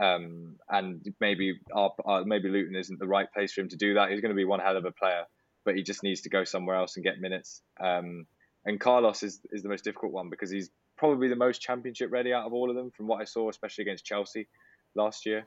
[0.00, 3.94] Um, and maybe our, our, maybe Luton isn't the right place for him to do
[3.94, 4.10] that.
[4.10, 5.24] He's going to be one hell of a player,
[5.64, 7.62] but he just needs to go somewhere else and get minutes.
[7.80, 8.26] Um,
[8.64, 12.32] and Carlos is is the most difficult one because he's probably the most championship ready
[12.32, 14.48] out of all of them, from what I saw, especially against Chelsea
[14.94, 15.46] last year.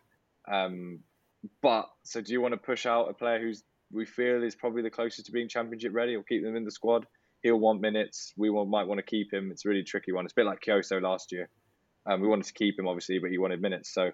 [0.52, 1.00] Um,
[1.62, 4.82] but so, do you want to push out a player who's we feel is probably
[4.82, 7.06] the closest to being championship ready, or keep them in the squad?
[7.42, 8.34] He'll want minutes.
[8.38, 9.52] We will, might want to keep him.
[9.52, 10.26] It's a really tricky one.
[10.26, 11.50] It's a bit like Kioso last year.
[12.06, 13.94] Um, we wanted to keep him obviously, but he wanted minutes.
[13.94, 14.12] So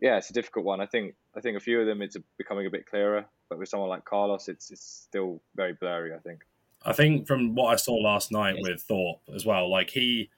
[0.00, 0.80] yeah, it's a difficult one.
[0.80, 3.24] I think I think a few of them it's becoming a bit clearer.
[3.48, 6.14] but with someone like Carlos, it's it's still very blurry.
[6.14, 6.40] I think.
[6.84, 10.30] I think from what I saw last night with Thorpe as well, like he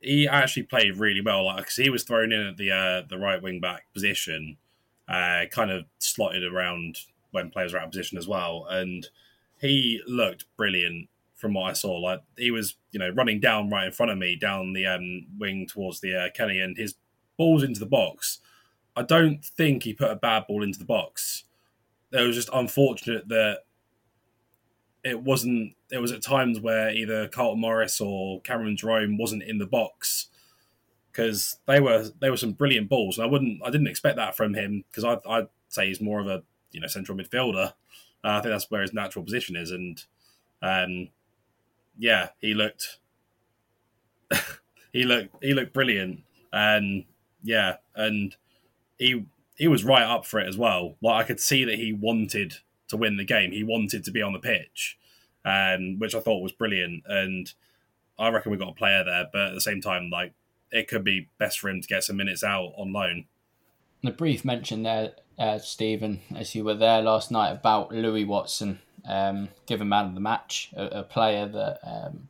[0.00, 1.44] he actually played really well.
[1.46, 4.56] Like because he was thrown in at the uh, the right wing back position,
[5.08, 6.98] uh, kind of slotted around
[7.32, 9.08] when players were out of position as well, and
[9.60, 11.96] he looked brilliant from what I saw.
[11.96, 15.26] Like he was, you know, running down right in front of me down the um,
[15.38, 16.94] wing towards the uh, Kenny, and his
[17.36, 18.38] balls into the box.
[18.96, 21.44] I don't think he put a bad ball into the box.
[22.12, 23.60] It was just unfortunate that
[25.04, 25.74] it wasn't.
[25.90, 30.28] It was at times where either Carlton Morris or Cameron Jerome wasn't in the box
[31.10, 34.36] because they were they were some brilliant balls, and I wouldn't I didn't expect that
[34.36, 36.42] from him because I'd say he's more of a
[36.72, 37.72] you know central midfielder.
[38.22, 40.02] I think that's where his natural position is, and
[40.62, 41.08] um,
[41.98, 42.98] yeah, he looked
[44.92, 47.04] he looked he looked brilliant, and
[47.42, 48.36] yeah, and
[48.98, 50.96] he he was right up for it as well.
[51.02, 52.56] Like I could see that he wanted
[52.88, 53.52] to win the game.
[53.52, 54.98] He wanted to be on the pitch,
[55.44, 57.04] um, which I thought was brilliant.
[57.06, 57.52] And
[58.18, 60.32] I reckon we got a player there, but at the same time, like
[60.70, 63.26] it could be best for him to get some minutes out on loan.
[64.04, 68.78] A brief mention there, uh, Stephen, as you were there last night about Louis Watson,
[69.08, 72.28] um, given man of the match, a, a player that um,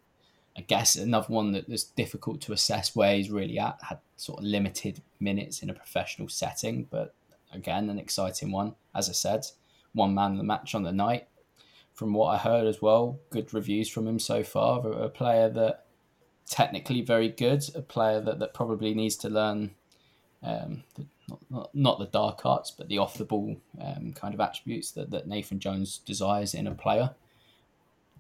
[0.57, 3.79] I guess another one that is difficult to assess where he's really at.
[3.83, 7.13] Had sort of limited minutes in a professional setting, but
[7.53, 8.77] again, an exciting one.
[8.95, 9.45] As I said,
[9.93, 11.27] one man of the match on the night.
[11.93, 14.87] From what I heard as well, good reviews from him so far.
[14.87, 15.85] A, a player that
[16.47, 19.73] technically very good, a player that, that probably needs to learn
[20.45, 24.35] um, the, not, not, not, the dark arts, but the off the ball um, kind
[24.35, 27.11] of attributes that, that Nathan Jones desires in a player.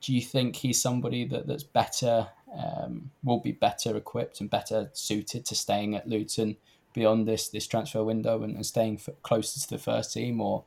[0.00, 4.90] Do you think he's somebody that, that's better, um, will be better equipped and better
[4.94, 6.56] suited to staying at Luton
[6.92, 10.64] beyond this this transfer window and, and staying closer to the first team, or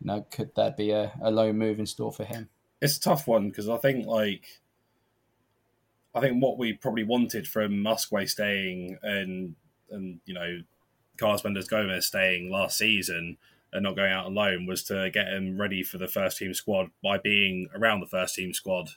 [0.00, 2.48] you know, could there be a, a low move in store for him?
[2.80, 4.60] It's a tough one because I think like
[6.14, 9.54] I think what we probably wanted from Muskwe staying and
[9.90, 10.62] and you know
[11.22, 13.36] Carlos Gomes staying last season
[13.72, 16.52] and not going out on loan was to get him ready for the first team
[16.52, 18.90] squad by being around the first team squad.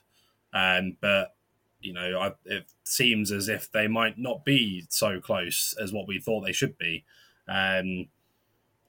[0.52, 1.34] And but
[1.80, 6.08] you know, I, it seems as if they might not be so close as what
[6.08, 7.04] we thought they should be.
[7.46, 8.08] Um,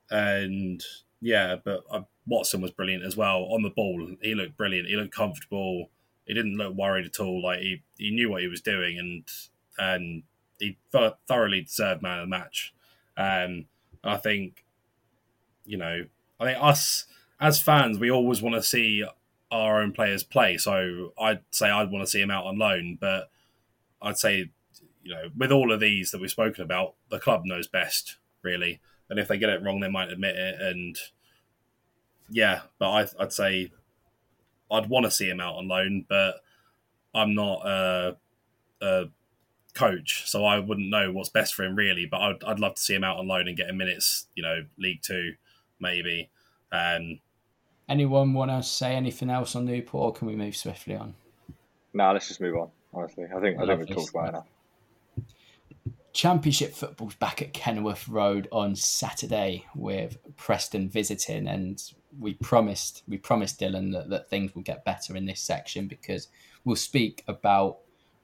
[0.10, 0.84] and
[1.22, 4.16] yeah, but uh, Watson was brilliant as well on the ball.
[4.22, 4.88] He looked brilliant.
[4.88, 5.90] He looked comfortable.
[6.26, 7.44] He didn't look worried at all.
[7.44, 9.24] Like he, he knew what he was doing, and
[9.78, 10.24] and
[10.60, 10.78] he
[11.28, 12.74] thoroughly deserved man of the match.
[13.18, 13.66] Um,
[14.04, 14.64] I think,
[15.66, 16.06] you know,
[16.40, 17.06] I think us
[17.40, 19.04] as fans, we always want to see
[19.52, 20.58] our own players play.
[20.58, 23.30] So I'd say I'd want to see him out on loan, but
[24.02, 24.50] I'd say,
[25.04, 28.80] you know, with all of these that we've spoken about, the club knows best, really.
[29.10, 30.62] And if they get it wrong, they might admit it.
[30.62, 30.98] And
[32.30, 33.72] yeah, but I, I'd say
[34.70, 36.42] I'd want to see him out on loan, but
[37.16, 38.18] I'm not a,
[38.82, 39.06] a,
[39.78, 42.06] coach, so I wouldn't know what's best for him really.
[42.06, 44.44] But I'd, I'd love to see him out on loan and get him minutes, you
[44.44, 45.34] know, League Two,
[45.80, 46.30] maybe.
[46.72, 47.20] Um,
[47.90, 51.14] Anyone want to say anything else on Newport, or can we move swiftly on?
[51.94, 52.70] No, nah, let's just move on.
[52.94, 54.48] Honestly, I think I, I think we've talked about enough.
[56.14, 61.82] Championship football's back at Kenilworth Road on Saturday with Preston visiting, and
[62.20, 66.28] we promised we promised Dylan that, that things will get better in this section because
[66.66, 67.78] we'll speak about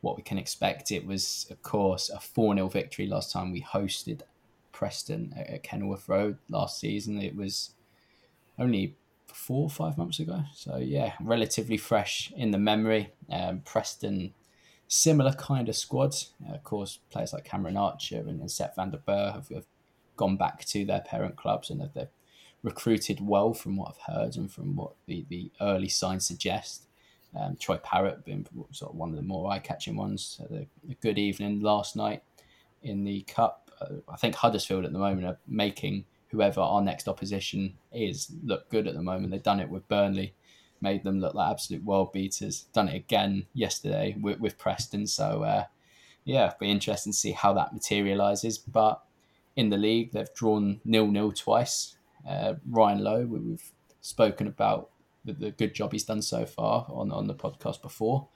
[0.03, 0.91] what we can expect.
[0.91, 4.21] It was, of course, a 4 0 victory last time we hosted
[4.73, 7.21] Preston at Kenilworth Road last season.
[7.21, 7.71] It was
[8.59, 10.43] only four or five months ago.
[10.53, 13.13] So, yeah, relatively fresh in the memory.
[13.31, 14.33] Um, Preston,
[14.89, 16.15] similar kind of squad.
[16.45, 19.65] Uh, of course, players like Cameron Archer and, and Sepp van den Berg have, have,
[20.15, 22.07] gone back to their parent clubs and they've
[22.61, 26.85] recruited well from what I've heard and from what the, the early signs suggest.
[27.39, 30.39] Um, Troy Parrott being sort of one of the more eye-catching ones.
[30.39, 32.23] Had a, good evening last night
[32.83, 33.71] in the cup.
[33.81, 38.69] Uh, I think Huddersfield at the moment are making whoever our next opposition is look
[38.69, 39.31] good at the moment.
[39.31, 40.33] They've done it with Burnley,
[40.81, 42.65] made them look like absolute world beaters.
[42.73, 45.07] Done it again yesterday with, with Preston.
[45.07, 45.65] So uh,
[46.25, 48.57] yeah, be interesting to see how that materialises.
[48.57, 49.01] But
[49.55, 51.95] in the league, they've drawn nil nil twice.
[52.27, 53.71] Uh, Ryan Lowe, we've
[54.01, 54.89] spoken about
[55.25, 58.27] the, the, good job he's done so far on, on the podcast before.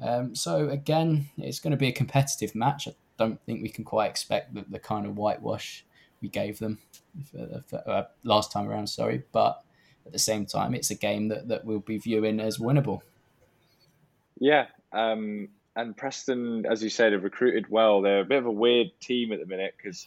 [0.00, 2.88] Um, so again, it's going to be a competitive match.
[2.88, 5.84] I don't think we can quite expect the, the kind of whitewash
[6.20, 6.78] we gave them
[7.30, 8.88] for, for, uh, last time around.
[8.88, 9.62] Sorry, but
[10.06, 13.00] at the same time, it's a game that, that we'll be viewing as winnable.
[14.38, 18.02] Yeah, um, and Preston, as you said, have recruited well.
[18.02, 20.06] They're a bit of a weird team at the minute because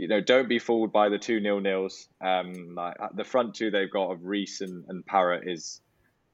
[0.00, 2.08] you know, don't be fooled by the two nil nils.
[2.22, 5.82] Um, like the front two they've got of Riis and, and Parrott is,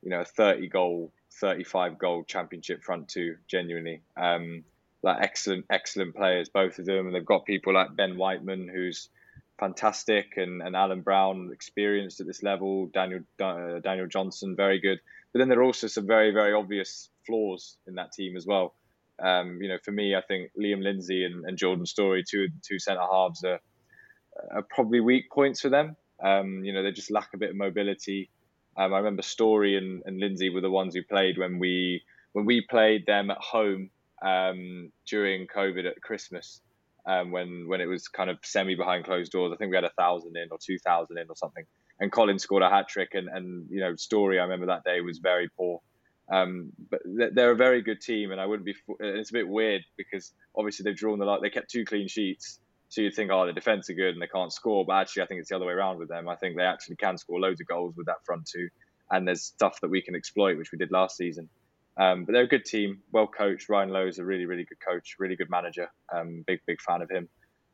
[0.02, 3.36] you know, a thirty goal, thirty five goal championship front two.
[3.48, 4.62] Genuinely, um,
[5.02, 7.06] like excellent, excellent players, both of them.
[7.06, 9.08] And they've got people like Ben Whiteman, who's
[9.58, 12.86] fantastic, and, and Alan Browne experienced at this level.
[12.86, 15.00] Daniel uh, Daniel Johnson, very good.
[15.32, 18.74] But then there are also some very, very obvious flaws in that team as well.
[19.22, 22.78] Um, you know, for me, I think Liam Lindsay and, and Jordan Storey, two two
[22.78, 23.60] centre halves, are,
[24.54, 25.96] are, probably weak points for them.
[26.22, 28.30] Um, you know, they just lack a bit of mobility.
[28.76, 32.02] Um, I remember Storey and, and Lindsay were the ones who played when we
[32.32, 33.90] when we played them at home
[34.22, 36.60] um, during COVID at Christmas,
[37.06, 39.52] um, when when it was kind of semi behind closed doors.
[39.52, 41.64] I think we had a thousand in or two thousand in or something.
[41.98, 44.38] And Colin scored a hat trick, and, and you know Storey.
[44.38, 45.80] I remember that day was very poor.
[46.30, 48.74] Um, but they're a very good team, and I wouldn't be.
[49.00, 51.40] It's a bit weird because obviously they've drawn the lot.
[51.40, 52.58] They kept two clean sheets,
[52.88, 54.84] so you'd think, oh, the defense are good and they can't score.
[54.84, 56.28] But actually, I think it's the other way around with them.
[56.28, 58.68] I think they actually can score loads of goals with that front two,
[59.10, 61.48] and there's stuff that we can exploit, which we did last season.
[61.98, 63.68] Um, but they're a good team, well coached.
[63.68, 65.88] Ryan Lowe is a really, really good coach, really good manager.
[66.14, 67.28] Um, big, big fan of him.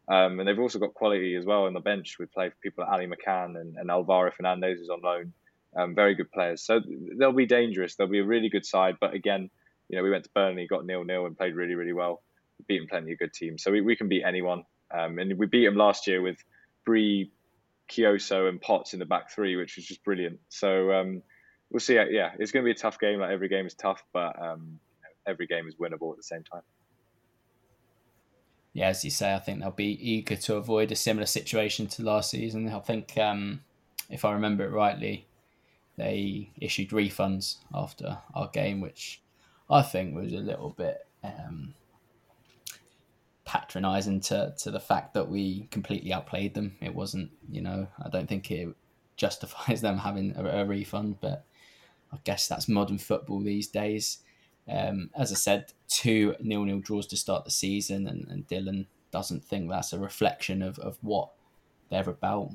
[0.08, 2.16] Um, and they've also got quality as well on the bench.
[2.18, 5.32] We play for people like Ali McCann and, and Alvaro Fernandez, who's on loan
[5.76, 6.62] um, very good players.
[6.62, 6.80] So
[7.18, 7.94] they'll be dangerous.
[7.94, 8.96] They'll be a really good side.
[9.00, 9.50] But again,
[9.88, 12.22] you know, we went to Burnley, got nil nil, and played really really well.
[12.68, 14.64] Beaten plenty of good teams, so we, we can beat anyone.
[14.90, 16.36] Um, and we beat them last year with
[16.84, 17.32] Bree,
[17.88, 20.38] Kioso, and Potts in the back three, which was just brilliant.
[20.48, 21.22] So um,
[21.70, 21.94] we'll see.
[21.94, 23.18] Yeah, it's going to be a tough game.
[23.18, 24.78] Like every game is tough, but um,
[25.26, 26.62] every game is winnable at the same time.
[28.74, 32.02] Yeah, as you say, I think they'll be eager to avoid a similar situation to
[32.02, 32.68] last season.
[32.68, 33.60] I think, um,
[34.08, 35.26] if I remember it rightly,
[36.02, 39.22] they issued refunds after our game, which
[39.70, 41.74] I think was a little bit um,
[43.44, 46.76] patronising to, to the fact that we completely outplayed them.
[46.80, 48.74] It wasn't, you know, I don't think it
[49.16, 51.44] justifies them having a, a refund, but
[52.12, 54.18] I guess that's modern football these days.
[54.68, 58.86] Um, as I said, two nil nil draws to start the season, and, and Dylan
[59.12, 61.30] doesn't think that's a reflection of, of what
[61.90, 62.50] they're about.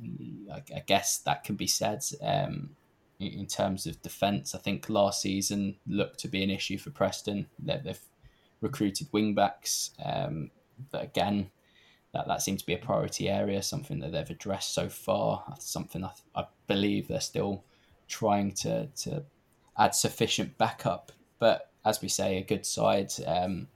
[0.51, 2.03] I, I guess that can be said.
[2.21, 2.71] Um,
[3.20, 4.53] in terms of defence.
[4.53, 7.47] I think last season looked to be an issue for Preston.
[7.59, 8.01] That they've
[8.61, 10.51] recruited wing backs, um,
[10.91, 11.49] but again,
[12.13, 15.43] that that seems to be a priority area, something that they've addressed so far.
[15.47, 17.63] That's Something I, I believe they're still
[18.07, 19.24] trying to to
[19.78, 21.11] add sufficient backup.
[21.39, 23.11] But as we say, a good side.
[23.26, 23.68] Um,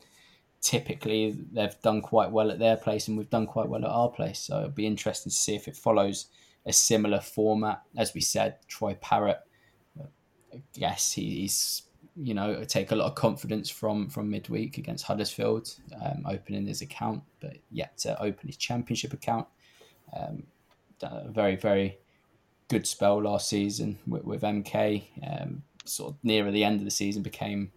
[0.62, 4.10] typically, they've done quite well at their place, and we've done quite well at our
[4.10, 4.40] place.
[4.40, 6.28] So it'll be interesting to see if it follows
[6.66, 7.82] a similar format.
[7.98, 9.42] As we said, Troy Parrott,
[10.74, 11.84] yes, he's
[12.18, 16.82] you know take a lot of confidence from from midweek against Huddersfield, um, opening his
[16.82, 19.48] account, but yet to open his championship account.
[20.16, 20.44] Um,
[21.30, 21.98] very very
[22.68, 25.04] good spell last season with, with MK.
[25.28, 27.72] Um, sort of nearer the end of the season became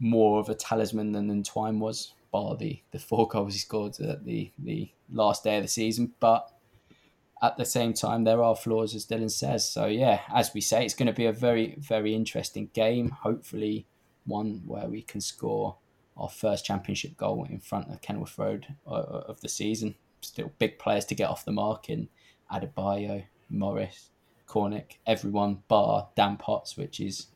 [0.00, 4.24] more of a talisman than Entwine was, bar the the four goals he scored at
[4.24, 6.50] the the last day of the season, but
[7.44, 9.68] at the same time, there are flaws, as Dylan says.
[9.68, 13.10] So, yeah, as we say, it's going to be a very, very interesting game.
[13.10, 13.86] Hopefully,
[14.24, 15.76] one where we can score
[16.16, 19.94] our first championship goal in front of Kenilworth Road uh, uh, of the season.
[20.22, 22.08] Still big players to get off the mark in
[22.50, 24.10] Adebayo, Morris,
[24.48, 27.26] Cornick, everyone bar Dan Potts, which is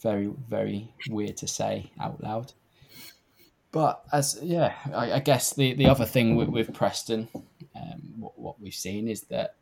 [0.00, 2.52] very, very weird to say out loud.
[3.72, 7.28] But as yeah, I, I guess the, the other thing with, with Preston
[7.78, 9.56] um, what, what we've seen is that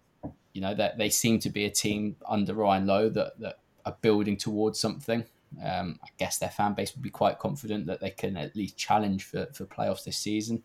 [0.53, 3.97] you know that they seem to be a team under Ryan Lowe that that are
[4.01, 5.25] building towards something.
[5.63, 8.77] Um, I guess their fan base would be quite confident that they can at least
[8.77, 10.63] challenge for, for playoffs this season.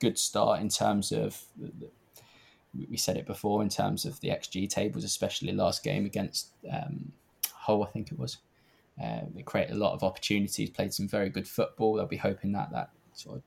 [0.00, 1.90] Good start in terms of the,
[2.90, 7.12] we said it before in terms of the XG tables, especially last game against um,
[7.52, 8.38] Hull, I think it was.
[9.02, 11.94] Uh, they created a lot of opportunities, played some very good football.
[11.94, 13.42] They'll be hoping that that sort of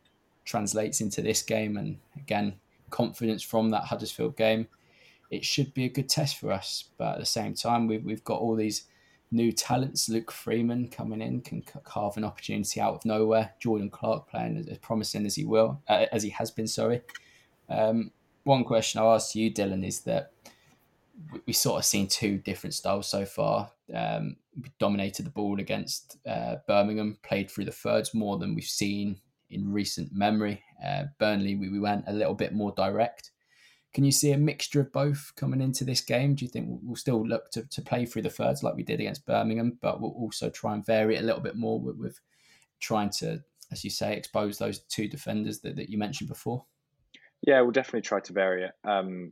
[0.46, 1.78] translates into this game.
[1.78, 2.56] And again,
[2.90, 4.68] confidence from that Huddersfield game,
[5.32, 6.86] it should be a good test for us.
[6.98, 8.86] But at the same time, we've, we've got all these
[9.32, 10.10] new talents.
[10.10, 13.54] Luke Freeman coming in can carve an opportunity out of nowhere.
[13.60, 16.68] Jordan Clark playing as, as promising as he will, uh, as he has been.
[16.68, 17.02] Sorry.
[17.70, 18.12] Um,
[18.44, 20.32] one question I'll ask you, Dylan, is that
[21.32, 23.72] we, we sort of seen two different styles so far.
[23.94, 28.64] Um, we dominated the ball against uh, Birmingham, played through the thirds more than we've
[28.64, 29.20] seen
[29.50, 30.64] in recent memory.
[30.86, 33.32] Uh, Burnley, we, we went a little bit more direct.
[33.94, 36.36] Can you see a mixture of both coming into this game?
[36.36, 39.00] Do you think we'll still look to, to play through the thirds like we did
[39.00, 42.20] against Birmingham, but we'll also try and vary it a little bit more with, with
[42.80, 46.66] trying to, as you say, expose those two defenders that, that you mentioned before?
[47.42, 48.72] Yeah, we'll definitely try to vary it.
[48.84, 49.32] Um,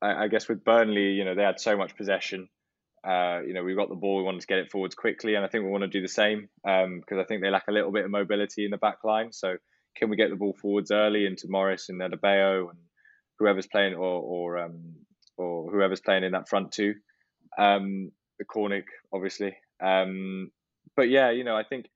[0.00, 2.48] I, I, guess with Burnley, you know, they had so much possession.
[3.06, 5.44] Uh, you know, we got the ball, we wanted to get it forwards quickly, and
[5.44, 7.72] I think we want to do the same because um, I think they lack a
[7.72, 9.32] little bit of mobility in the back line.
[9.32, 9.56] So,
[9.96, 12.78] can we get the ball forwards early into Morris and Adebayo and
[13.38, 14.94] whoever's playing, or or um,
[15.36, 16.94] or whoever's playing in that front two,
[17.58, 19.56] um, the Cornick, obviously.
[19.82, 20.50] Um,
[20.96, 21.86] but yeah, you know, I think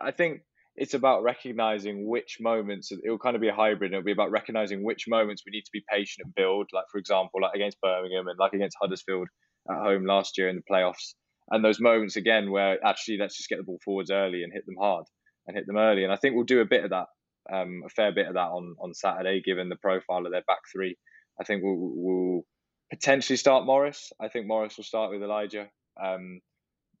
[0.00, 0.42] I think
[0.76, 3.92] it's about recognizing which moments it will kind of be a hybrid.
[3.92, 6.68] It'll be about recognizing which moments we need to be patient and build.
[6.72, 9.28] Like for example, like against Birmingham and like against Huddersfield
[9.70, 11.14] at home last year in the playoffs.
[11.50, 14.64] And those moments again where actually let's just get the ball forwards early and hit
[14.66, 15.04] them hard
[15.46, 16.04] and hit them early.
[16.04, 17.06] And I think we'll do a bit of that,
[17.52, 20.60] um, a fair bit of that on on Saturday, given the profile of their back
[20.72, 20.96] three.
[21.40, 22.42] I think we'll, we'll
[22.90, 24.12] potentially start Morris.
[24.20, 25.68] I think Morris will start with Elijah.
[26.02, 26.40] Um,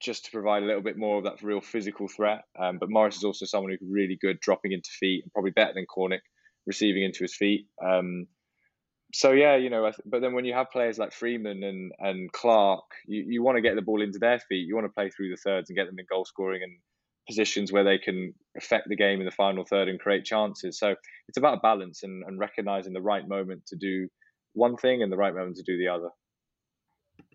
[0.00, 2.42] just to provide a little bit more of that real physical threat.
[2.58, 5.72] Um, but Morris is also someone who's really good dropping into feet and probably better
[5.74, 6.20] than Cornick
[6.66, 7.66] receiving into his feet.
[7.82, 8.26] Um,
[9.12, 12.84] so yeah, you know, but then when you have players like Freeman and and Clark,
[13.06, 14.66] you, you want to get the ball into their feet.
[14.66, 16.72] You want to play through the thirds and get them in goal scoring and
[17.26, 20.78] positions where they can affect the game in the final third and create chances.
[20.78, 20.94] So
[21.28, 24.08] it's about balance and, and recognizing the right moment to do
[24.52, 26.10] one thing and the right moment to do the other.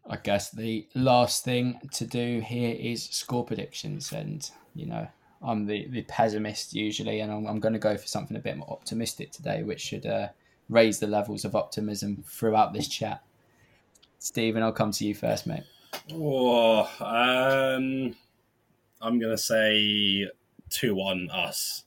[0.09, 5.07] I guess the last thing to do here is score predictions, and you know
[5.41, 8.57] I'm the, the pessimist usually, and I'm, I'm going to go for something a bit
[8.57, 10.29] more optimistic today, which should uh,
[10.67, 13.23] raise the levels of optimism throughout this chat.
[14.17, 15.63] Stephen, I'll come to you first, mate.
[16.11, 18.15] Oh, um,
[19.01, 20.27] I'm going to say
[20.69, 21.83] two one us.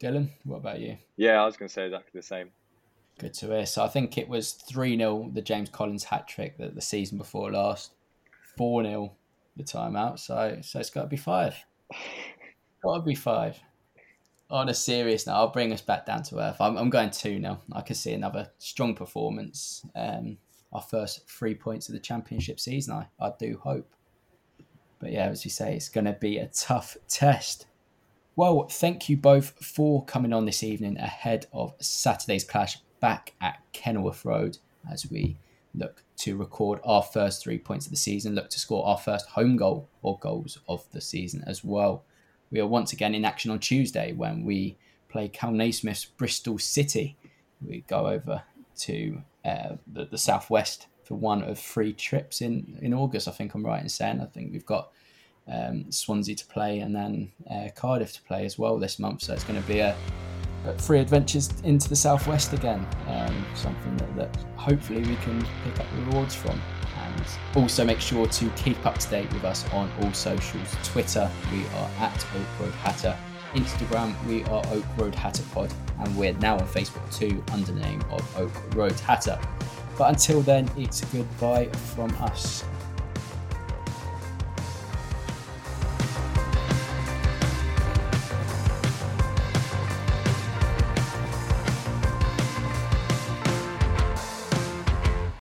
[0.00, 0.96] Dylan, what about you?
[1.16, 2.50] Yeah, I was going to say exactly the same.
[3.18, 3.66] Good to hear.
[3.66, 7.18] So I think it was 3 0, the James Collins hat trick the, the season
[7.18, 7.92] before last.
[8.56, 9.12] 4 0
[9.56, 10.18] the timeout.
[10.18, 11.54] So so it's got to be five.
[12.82, 13.60] got to be five.
[14.50, 16.60] On a serious note, I'll bring us back down to earth.
[16.60, 17.60] I'm, I'm going 2 0.
[17.72, 19.86] I can see another strong performance.
[19.94, 20.38] Um,
[20.72, 23.94] our first three points of the championship season, I, I do hope.
[25.02, 27.66] But yeah, as you say, it's going to be a tough test.
[28.36, 33.58] Well, thank you both for coming on this evening ahead of Saturday's clash back at
[33.72, 34.58] Kenilworth Road
[34.90, 35.36] as we
[35.74, 39.26] look to record our first three points of the season, look to score our first
[39.26, 42.04] home goal or goals of the season as well.
[42.52, 44.76] We are once again in action on Tuesday when we
[45.08, 47.16] play Kal Naismith's Bristol City.
[47.60, 48.44] We go over
[48.78, 53.28] to uh, the, the southwest for one of three trips in, in August.
[53.28, 54.22] I think I'm right in saying.
[54.22, 54.92] I think we've got
[55.46, 59.24] um, Swansea to play and then uh, Cardiff to play as well this month.
[59.24, 59.94] So it's going to be a
[60.78, 62.86] free adventures into the southwest again.
[63.08, 66.58] Um, something that, that, hopefully we can pick up rewards from.
[66.96, 70.74] And also make sure to keep up to date with us on all socials.
[70.82, 73.14] Twitter, we are at Oak Road Hatter.
[73.52, 78.02] Instagram, we are Oak Road Hatter Pod, and we're now on Facebook too under name
[78.10, 79.38] of Oak Road Hatter.
[80.02, 82.64] But until then, it's goodbye from us.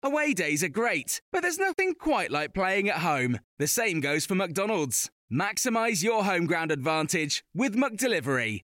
[0.03, 3.39] Away days are great, but there's nothing quite like playing at home.
[3.59, 5.09] The same goes for McDonald's.
[5.31, 8.63] Maximize your home ground advantage with McDelivery.